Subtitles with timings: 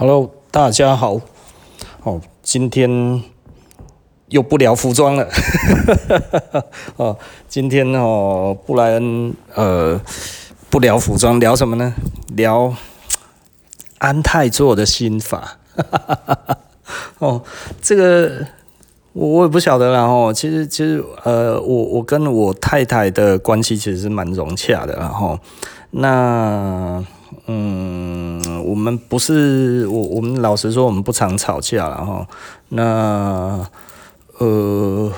[0.00, 1.20] Hello，大家好。
[2.04, 3.20] 哦，今天
[4.28, 5.28] 又不聊服装了。
[6.94, 7.18] 哦，
[7.48, 10.00] 今天哦，布莱恩呃
[10.70, 11.92] 不聊服装，聊什么呢？
[12.28, 12.72] 聊
[13.98, 15.58] 安泰座的心法。
[17.18, 17.42] 哦，
[17.82, 18.46] 这个
[19.14, 20.02] 我我也不晓得啦。
[20.02, 24.94] 哦，其实其实呃，我我跟我太太的关系其实是蛮融洽的。
[24.94, 25.36] 然后
[25.90, 27.04] 那。
[27.50, 28.17] 嗯，
[28.78, 32.24] 我们不是我，我们老实说，我们不常吵架了哈。
[32.68, 33.66] 那
[34.38, 35.12] 呃，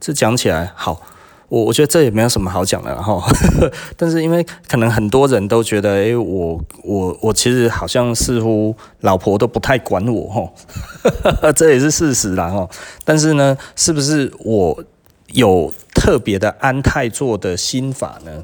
[0.00, 1.00] 这讲起来好，
[1.48, 3.24] 我我觉得这也没有什么好讲的哈。
[3.96, 12.68] 但是因为可能很多人都觉得，哎，我我我其实好像似乎老婆都不太管我哈， 这也是事实啦哈。
[13.04, 14.82] 但是呢，是不是我
[15.28, 18.42] 有特别的安泰座的心法呢？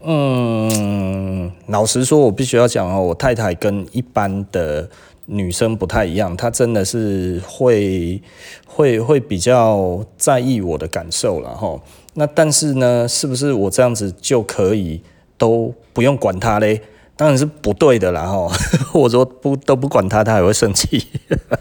[0.00, 4.88] 嗯，老实说，我必须要讲哦，我太太跟一般的
[5.24, 8.22] 女生不太一样，她真的是会
[8.66, 11.80] 会会比较在意我的感受了哈。
[12.14, 15.00] 那但是呢，是不是我这样子就可以
[15.36, 16.80] 都不用管她嘞？
[17.16, 18.46] 当然是不对的啦哈！
[18.92, 21.06] 我说不都不管他，他还会生气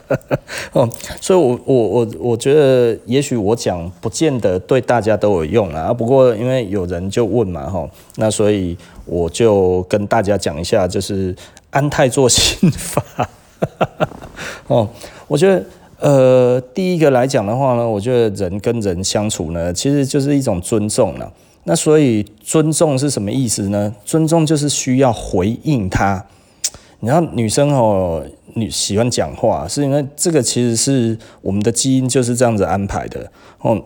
[0.74, 0.90] 哦。
[1.22, 5.94] 所以我，我我我我觉得，也许我讲不见得对大家都有用啊。
[5.94, 11.34] 不过，因为有人就问嘛哈，那所以我就跟大家讲一下，就是
[11.70, 13.30] 安泰做心法
[14.68, 14.90] 哦。
[15.28, 15.64] 我觉得，
[16.02, 21.32] 呃，第一个来讲的话呢，我觉得人跟人相处呢，其实就是一种尊重了。
[21.68, 23.94] 那所以尊重是什么意思呢？
[24.06, 26.24] 尊重就是需要回应他。
[27.00, 33.84] 你知道女生哦，女喜欢讲话，是因为这个其实是我们的基因就是这样子安排的哦。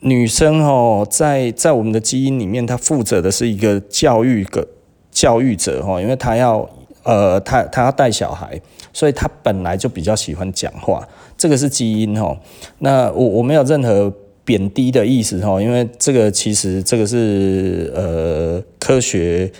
[0.00, 4.66] 女生哦，在在我们的基因里面，她负责的是一个教育个
[5.12, 6.68] 教育者哦，因为她要
[7.04, 8.60] 呃，她她要带小孩，
[8.92, 11.06] 所以她本来就比较喜欢讲话，
[11.38, 12.36] 这个是基因哦。
[12.80, 14.12] 那我我没有任何。
[14.46, 19.50] 贬低的意思哈，因为这个其实这个是呃科学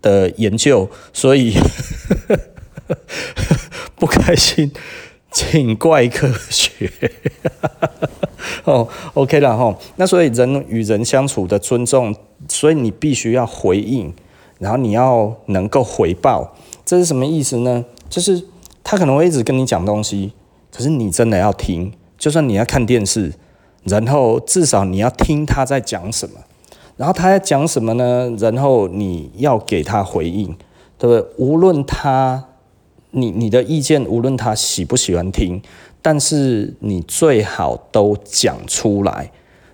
[0.00, 1.54] 的研究，所以
[3.96, 4.72] 不开心
[5.30, 6.90] 请怪科学
[8.64, 8.88] 哦。
[9.12, 12.16] OK 了哈，那所以人与人相处的尊重，
[12.48, 14.10] 所以你必须要回应，
[14.58, 16.56] 然后你要能够回报，
[16.86, 17.84] 这是什么意思呢？
[18.08, 18.42] 就是
[18.82, 20.32] 他可能会一直跟你讲东西，
[20.72, 23.30] 可是你真的要听，就算你要看电视。
[23.84, 26.40] 然后至少你要听他在讲什么，
[26.96, 28.32] 然后他在讲什么呢？
[28.38, 30.46] 然后你要给他回应，
[30.98, 31.24] 对不对？
[31.36, 32.44] 无论他，
[33.10, 35.60] 你你的意见，无论他喜不喜欢听，
[36.00, 39.30] 但是你最好都讲出来。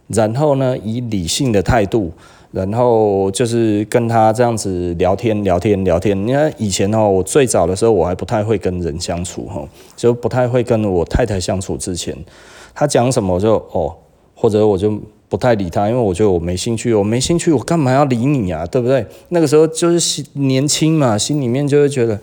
[0.09, 2.10] 然后呢，以理性的态度，
[2.50, 6.26] 然后就是跟他这样子聊天聊天聊天。
[6.26, 9.62] 你看以前哦，我最早的时候我还不太会跟人相处哈，
[9.94, 12.16] 就不太会跟我太太相处之前。
[12.75, 13.94] 他讲什么我就哦，
[14.34, 14.98] 或者我就
[15.28, 18.66] 不太理他，因为我觉得我没兴趣，我没兴趣，我干嘛要理你啊？
[18.66, 19.06] 对不对？
[19.28, 22.19] 那个时候就是年轻嘛，心里面就会觉得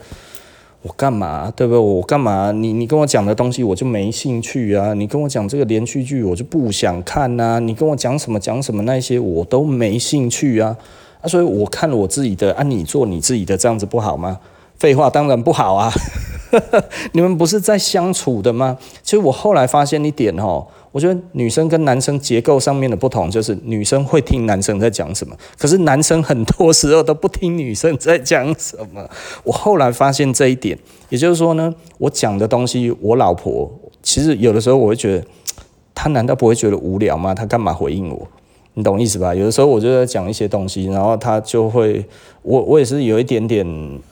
[0.82, 1.52] 我干嘛？
[1.56, 1.80] 对不对？
[1.80, 2.52] 我干嘛？
[2.52, 4.94] 你你跟我讲的东西我就没兴趣啊！
[4.94, 7.60] 你跟我讲这个连续剧我就不想看呐！
[7.60, 10.76] 你跟我讲什么讲什么那些我都没兴趣啊！
[11.22, 14.40] 啊，所以我看了我自己的，啊，你做你自己的，这样子不好吗？
[14.78, 15.92] 废话，当然不好啊！
[17.14, 18.78] 你们不是在相处的吗？
[19.04, 29.10] 其实我后来发现一点哦，我觉得女生跟男生结构上面的不同，就是女生会听男生在讲什么，可是男生很多时候都不听女生在讲什么。
[29.44, 30.78] 我后来发现这一点，
[31.10, 33.72] 也就是说呢，我讲的东西，我老婆
[34.02, 35.26] 其实有的时候我会觉得，
[35.94, 37.34] 她难道不会觉得无聊吗？
[37.34, 38.28] 她干嘛回应我？
[38.78, 39.34] 你懂意思吧？
[39.34, 42.06] 有的时候我就在讲一些东西，然后他就会，
[42.44, 43.66] 我我也是有一点点，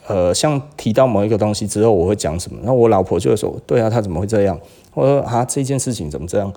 [0.08, 4.58] 呃，像提到某一个东西之后，我会讲什么，然后我老婆就会说，对啊，他怎么会这样？
[4.92, 6.52] 我说啊，这件事情怎么这样？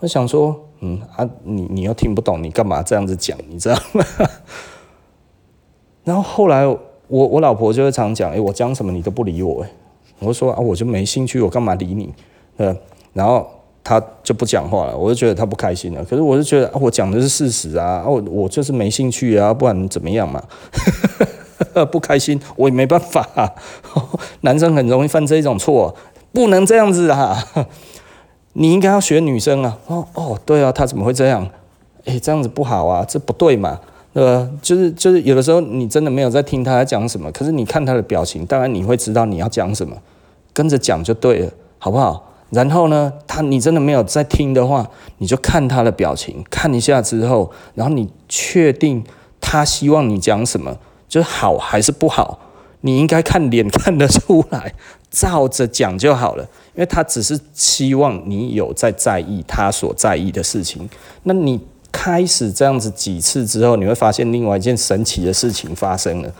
[0.00, 3.38] 我想说，嗯啊，你你又听不懂，你干嘛这样子讲？
[3.48, 4.04] 你知道吗？
[6.04, 9.70] 然后后来我我老婆就会常讲，哎，我讲什么你都不理我，哎，
[10.18, 12.12] 我说啊，我就没兴趣，我干嘛理你？
[12.58, 12.76] 呃，
[13.14, 13.46] 然后。
[13.84, 16.02] 他就不讲话了，我就觉得他不开心了。
[16.06, 20.42] 可是我就觉得，我讲的是事实啊，我我就是没兴趣啊，不然怎么样嘛？
[21.92, 23.52] 不开心，我也没办法啊。
[24.40, 25.94] 男生很容易犯这一种错，
[26.32, 27.44] 不能这样子啊。
[28.54, 29.78] 你应该要学女生啊。
[29.86, 31.46] 哦哦，对啊，他怎么会这样？
[32.06, 33.78] 诶，这样子不好啊，这不对嘛，
[34.12, 34.48] 对吧？
[34.62, 39.96] 就是就是，有的时候你真的没有在听他在讲什么，可是你看他的表情，当然你会知道你要讲什么，
[40.52, 42.30] 跟着讲就对了，好不好？
[42.54, 49.04] 然后呢，他你真的没有在听的话，你就看他的表情，看一下之后，然后你确定
[49.40, 50.78] 他希望你讲什么，
[51.08, 52.38] 就是好还是不好，
[52.80, 54.74] 你应该看脸看得出来，
[55.10, 60.88] 照着讲就好了，因为他只是希望你有在在意他所在意的事情。
[61.24, 61.60] 那你
[61.92, 66.32] 开始这样子几次之后，你会发现另外一件神奇的事情发生了，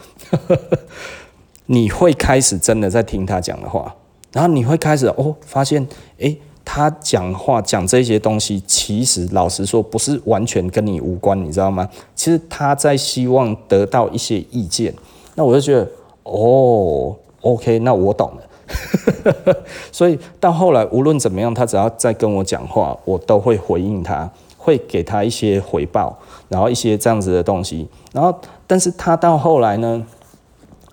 [1.67, 3.95] 你会开始真的在听他讲的话，
[4.35, 5.87] 然后你会开始哦，发现
[6.19, 11.89] 诶，他讲话讲这些东西，其实老实说不是完全跟你无关，你知道吗？
[12.15, 14.93] 其实他在希望得到一些意见，
[15.35, 15.89] 那我就觉得。
[16.27, 19.57] 哦，OK，那我懂了。
[19.93, 24.27] 所以到后来，无论怎么样，他只要再跟我讲话，我都会回应他，
[24.57, 27.87] 会给他一些回报，然后一些这样子的东西。
[28.15, 28.35] 然后，
[28.67, 30.03] 但是他到后来呢，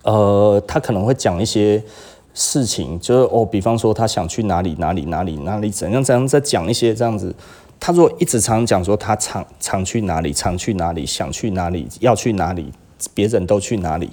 [0.03, 1.81] 呃，他可能会讲一些
[2.33, 7.33] 事情，就是哦，比方说他想去哪里，哪里，哪里，哪里，怎样怎样，再讲一些这样子。
[7.79, 12.71] 他如果一直常讲说他常常去哪里，常去哪里，想去哪里，要去哪里，
[13.13, 14.09] 别人都去哪里。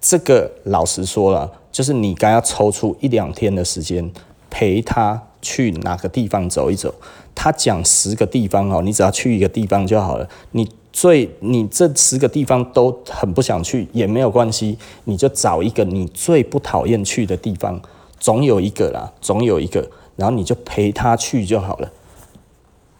[0.00, 4.10] 这个老实说了，就是你该要抽出一两天的时间
[4.48, 6.94] 陪他去哪个地方走一走。
[7.34, 10.28] 他讲十个地方哦，你只要去一个地方就好了。
[10.52, 17.80] 你最你这十个地方都很不想去也没有关系，你就找一个你最不讨厌去的地方，
[18.18, 21.90] 总有一个啦，总有一个，然后你就陪他去就好了。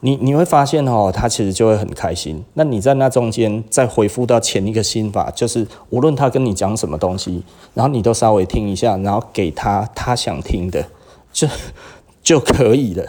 [0.02, 2.42] 你你会发现哦，他其实就会很开心。
[2.54, 7.42] 那你在那中间再回复到前一个心法，就是无论他跟你讲什么东西，
[7.74, 10.86] 然后你都稍微听一下，然后给他他想听的，
[11.32, 11.46] 就
[12.22, 13.04] 就可以了。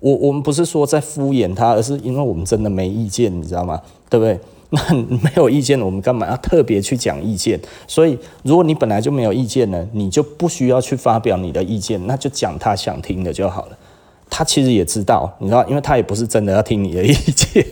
[0.00, 3.80] 我我们不是说在敷衍他，而是因为我们真的没意见，你知道吗？
[4.14, 4.38] 对不对？
[4.70, 7.58] 那没有意见，我们干嘛要特别去讲意见？
[7.86, 13.78] 所以如果你本来就没有意见呢，你就不需要去发表你的意见，那就讲他想听的就好了。
[14.30, 17.64] 他其实也知道，你知道，因为他也不是真的要听你的意见，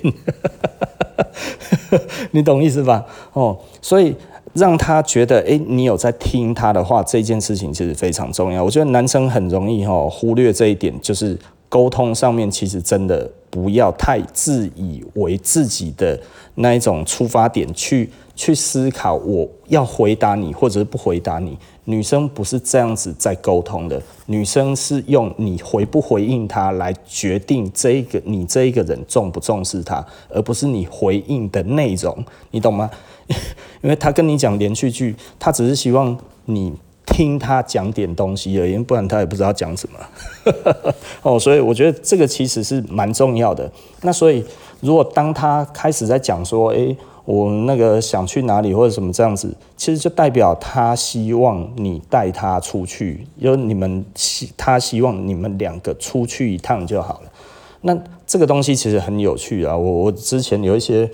[2.30, 3.04] 你懂意思吧？
[3.32, 4.14] 哦，所以
[4.52, 8.62] 让他觉得，诶，你有在听他的话，这件事情其实非常重要。
[8.62, 11.36] 我觉得男生很容易哈忽略这一点，就是
[11.68, 16.18] 沟通上面其实真的不要太自以为自己的
[16.54, 21.58] 那一种出发点去去思考，我要回答你，或者是不回答你。
[21.84, 32.90] 女生不是这样子在沟通的，女生是用你回不回应她来决定这一个你这一个人重不重视她，而不是你回应的内容，你懂吗？
[33.82, 36.16] 因为他跟你讲连续剧，他只是希望
[36.46, 36.72] 你
[37.06, 39.98] 听他讲点东西而已，不然他也不知道讲什么。
[41.22, 43.70] 哦，所以我觉得这个其实是蛮重要的。
[44.02, 44.44] 那所以
[44.80, 46.96] 如果当他开始在讲说，诶。
[47.24, 57.30] 我那个想去哪里或者什么这样子，其实就代表他希望你带他出去，因为你们希他希望你们两个出去一趟就好了。
[57.82, 57.96] 那
[58.26, 59.76] 这个东西其实很有趣啊。
[59.76, 61.08] 我我之前有一些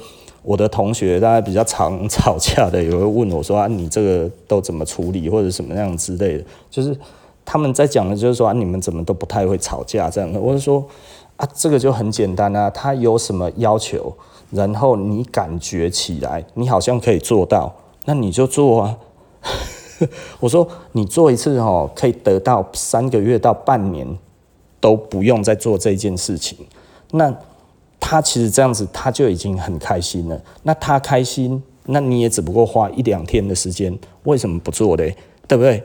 [0.48, 6.96] 我的同学，大家比较常吵架的，有人问我说啊，你这个都怎么处理或者什么样之类的，就是
[7.44, 10.40] 他们在讲的就是说啊，你们怎么都不太会吵架这样的。
[10.40, 10.82] 我就说
[11.36, 14.10] 啊，这个就很简单啊，他有什么要求？
[14.50, 17.70] 然后你感觉起来，你好像可以做到，
[18.06, 18.96] 那你就做啊。
[20.40, 24.08] 我说你做一次哦，可以得到三个月到半年
[24.80, 26.56] 都不用再做这件事情。
[27.10, 27.36] 那
[28.08, 30.42] 他其实这样子他就已经很开心了。
[30.62, 35.14] 那他开心，那你也只不过花一两天的时间，为什么不做嘞？
[35.46, 35.82] 对不对？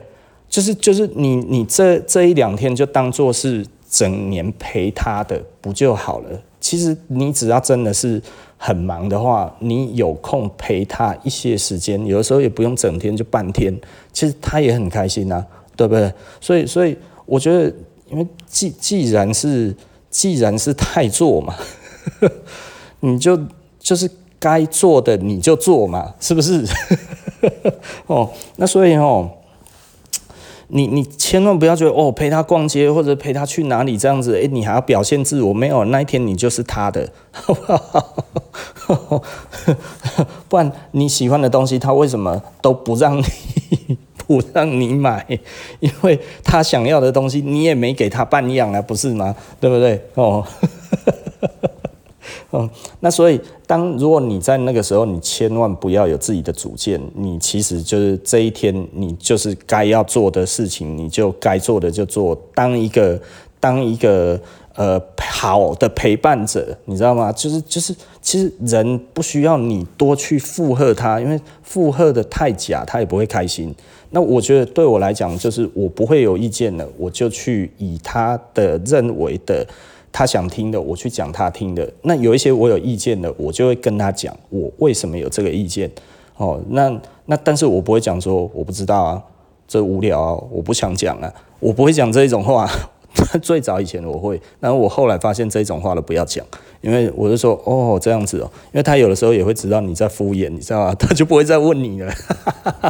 [0.48, 6.40] 就是就是你你这这一两天就当做是整年陪他的不就好了？
[6.60, 8.22] 其实你只要真的是。
[8.56, 13.78] 很忙的话，你有空陪他一些时间，有的时候也不用整天，就半天，
[14.10, 15.44] 其实他也很开心呐，
[15.76, 16.10] 对不对？
[16.40, 17.64] 所以，所以我觉得，
[18.10, 19.76] 因为既既然是
[20.08, 21.54] 既然是太做嘛，
[23.00, 23.38] 你就
[23.78, 26.64] 就是该做的你就做嘛，是不是？
[28.06, 29.30] 哦，那所以哦。
[30.68, 35.52] 你你千万不要觉得哦，陪他逛街或者陪他去哪里这样子，诶，你还要表现自我？
[35.52, 37.08] 没有，那一天你就是他的，
[37.46, 39.22] 不好？
[40.48, 43.24] 不然你喜欢的东西，他为什么都不让你
[44.26, 45.38] 不让你买？
[45.80, 49.36] 因为他想要的东西，你也没给他半样啊，不是吗？
[49.60, 50.02] 对不对？
[50.14, 50.44] 哦。
[52.56, 52.70] 嗯，
[53.00, 63.20] 那所以，当如果你在那个时候，你千万不要有自己的主见，你其实就是这一天，你就是该要做的事情，你就该做的就做，当一个
[63.58, 64.40] 当一个
[64.76, 67.32] 呃好的陪伴者，你知道吗？
[67.32, 67.92] 就是就是，
[68.22, 73.74] 其实人不需要你多去附和他，因为附和的太假，他也不会开心。
[74.10, 79.66] 那我觉得对我来讲，就是我不会有意见了，我就去以他的认为的。
[80.14, 81.92] 他想听的，我去讲他听的。
[82.02, 85.90] 那有一些我有意见的，我就会跟他讲我为什么有这个意见。
[86.36, 86.88] 哦，那
[87.26, 89.20] 那但是我不会讲说我不知道啊，
[89.66, 92.70] 这无聊啊，我不想讲啊，我不会讲这种话。
[93.40, 96.44] 最早以前我会，然后我后来发现这种话都不要讲，
[96.80, 100.94] 因为我就说哦这样子哦，因为他有的时候也会知道你在敷衍，你知道吗？
[100.96, 102.12] 他就不会再问你了。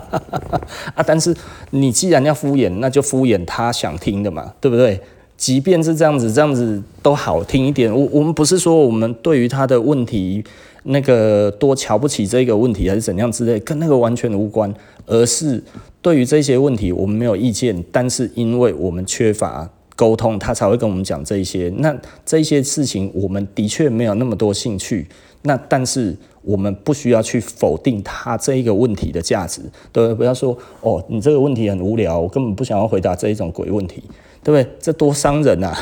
[0.96, 1.34] 啊，但是
[1.70, 5.00] 你既然要敷衍，那就敷衍他想听的嘛，对不对？
[5.36, 7.94] 即便是这样子，这样子都好听一点。
[7.94, 10.42] 我我们不是说我们对于他的问题
[10.84, 14.72] 那个多瞧不起这个问题，还是怎样之类，跟那个完全无关，
[15.06, 15.62] 而是
[16.00, 19.70] 对于这些问题我们没有意见，但是因为我们缺乏。
[19.96, 21.72] 沟通，他才会跟我们讲这一些。
[21.76, 25.06] 那这些事情，我们的确没有那么多兴趣。
[25.42, 26.12] 那但是
[26.42, 29.60] 我们不需要去否定他这一个问题的价值，
[29.92, 30.12] 对？
[30.14, 34.02] 不要说哦，你这个问题很无聊，我根本不想要回答这一种鬼问题，
[34.44, 34.76] 对不对？
[34.78, 35.74] 这多伤人啊，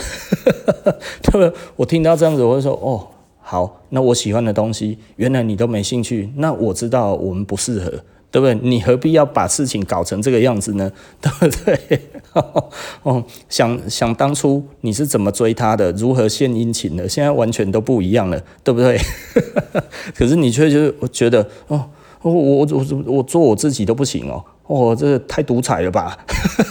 [1.21, 1.53] 对不对？
[1.77, 3.07] 我听到这样子，我会说哦，
[3.41, 7.93] 好，那我喜欢的东西，原来你都没兴趣，那我知道我们不适合。
[8.33, 8.55] 对不对？
[8.63, 10.91] 你何必要把事情搞成这个样子呢？
[11.21, 12.01] 对不对？
[13.03, 18.99] 哦，想想当初你是怎么追他的，如何献殷勤的，现在完全都不一样了，对不对？
[20.17, 21.85] 可是你却就是觉得，哦，
[22.23, 26.17] 我我我我做我自己都不行哦，哦，这太独裁了吧？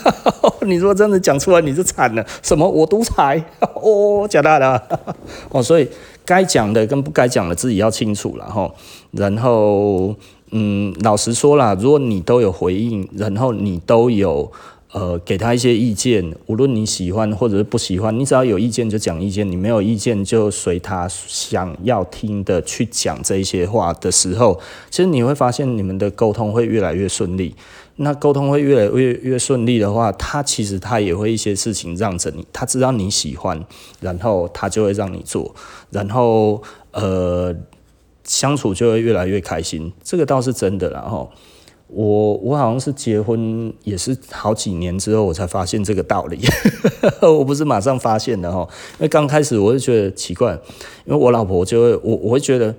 [0.66, 3.44] 你说真的讲出来你就惨了，什么我独裁？
[3.76, 4.82] 哦，假大的
[5.50, 5.88] 哦，所以
[6.26, 8.72] 该讲的跟不该讲的自己要清楚了哈，
[9.12, 10.16] 然后。
[10.54, 14.52] 嗯，老实说啦，如果你都有回应，然后你都有
[14.92, 27.56] 呃给他一些意见，无论你喜欢或者是不喜欢，你只要有意见就讲意见，你没有意见就随他想要听的去讲这些话的时候，其实你会发现你们的沟通会越来越顺利。
[27.98, 33.64] 那沟通会越来越越顺利的话，他其实他也会一些事情让着你，他知道你喜欢，
[34.00, 35.54] 然后他就会让你做，
[35.90, 37.56] 然后呃。
[38.24, 40.92] 相处就会越来越开心，这个倒是真的。
[40.92, 41.30] 然后
[41.94, 46.40] 我我好像是结婚也是好几年之后我才发现这个道理，
[47.22, 48.68] 我不是马上发现的哈。
[48.94, 50.54] 因为刚开始我就觉得奇怪，
[51.06, 52.74] 因为我老婆就会我我会觉得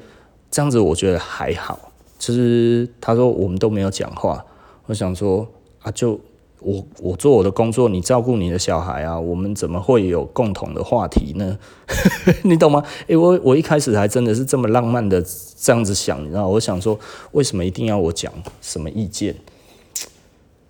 [0.51, 1.93] 这样子，我觉得还好。
[2.19, 4.45] 就是她说我们都没有讲话，
[4.87, 5.47] 我想说
[5.83, 6.19] 啊就。
[6.65, 11.59] 我我做我的工作，你照顾你的小孩啊，我们怎么会有共同的话题呢？
[12.45, 12.83] 你懂吗？
[13.07, 15.23] 诶、欸，我我一开始还真的是这么浪漫的
[15.59, 16.99] 这样子想，你知道，我想说，
[17.33, 19.35] 为什么一定要我讲什么意见？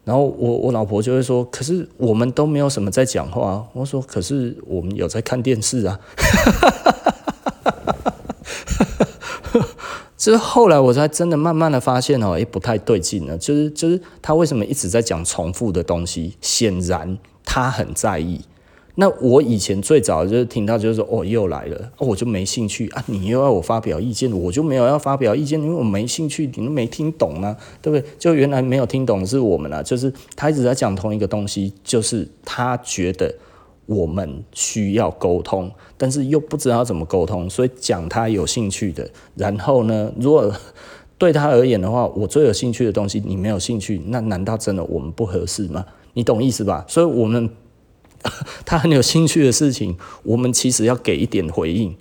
[0.04, 3.64] 然后我我老婆就会说，可是我们都没有什么在讲话。
[3.72, 6.00] 我说，可是我们有在看电视啊。
[10.22, 13.36] 就是后来我才真的慢慢的发现哦，诶，不太对劲了。
[13.36, 16.34] 就是就是他为什么一直在讲重复的东西？
[16.40, 18.40] 显然他很在意。
[18.94, 23.02] 那我以前最早就是听到就是说哦又来了，哦我就没兴趣啊。
[23.06, 28.08] 你又要我发表意见，我就没有要发表意见，因为我没兴趣，你都没听懂啊，对不对？
[28.16, 33.34] 就原来没有听懂的是我们啊，就是他一直在讲同一个东西，就是他觉得。
[33.94, 39.08] 我们需要沟通，但是又不知道怎么沟通，所以讲他有兴趣的。
[39.34, 40.52] 然后呢，如果
[41.18, 45.84] 对他而言的话，我最有兴趣的东西你没有兴趣，那难道真的我们不合适吗？
[46.14, 46.84] 你懂意思吧？
[46.88, 47.48] 所以，我们
[48.64, 51.94] 他很有兴趣的事情，我们其实要给一点回应，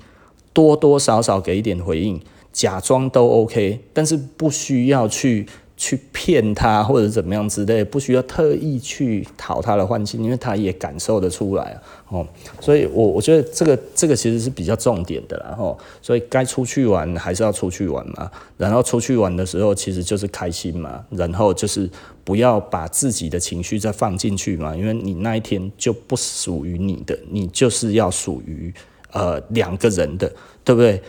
[0.54, 2.20] 多多少少给一点回应，
[2.52, 5.46] 假装都 OK，但是不需要去。
[5.84, 11.76] 去骗他或者怎么样之类，不需要特意去讨他的欢心，因为他也感受得出来
[12.10, 12.24] 哦。
[12.60, 15.76] 所以我我觉得这个这个其实是比较重点的啦吼。
[16.00, 21.90] 所以该出去玩还是要出去玩嘛，然后出去玩的时候其实就是开心嘛，然后就是
[22.24, 28.72] 不要把自己的情绪再放进去嘛，因为你那一天就不属于你的，你就是要属于
[29.14, 30.32] 呃两个人的，
[30.64, 31.02] 对不对？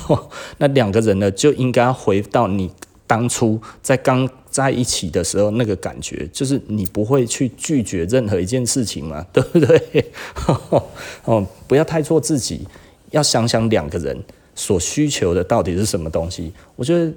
[0.56, 2.70] 那两个人呢就应该回到你。
[3.14, 10.12] 当初在刚在一起的时候，那个感觉就是你不会去拒绝任何一件事情嘛， 对不对？
[11.22, 12.66] 哦，不要太做自己，
[13.12, 14.20] 要想想两个人
[14.56, 16.52] 所需求的到底是什么东西。
[16.74, 17.12] 我觉得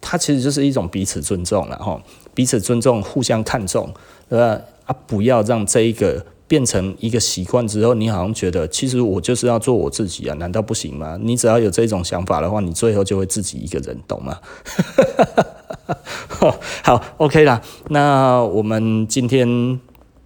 [0.00, 2.00] 它其实就是一种彼此尊重了哈，
[2.32, 3.92] 彼此尊重，互相看重，
[4.28, 4.60] 对吧？
[4.86, 6.24] 啊，不要让这一个。
[6.52, 11.16] 变成一个习惯之后，你好像觉得其实我就是要做我自己啊，难道不行吗？
[11.18, 14.36] 你只要有这种想法的话，你最后就会自己一个人，懂吗？
[16.84, 19.80] 好，OK 啦，那我们今天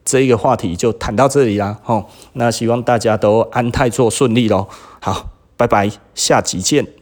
[0.04, 1.78] 这一个话题就谈到这里啦。
[1.84, 4.66] 吼，那希望大家都安泰做顺利喽。
[4.98, 6.95] 好，拜拜，下集见。